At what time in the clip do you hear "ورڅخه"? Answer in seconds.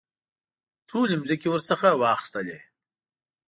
1.51-1.89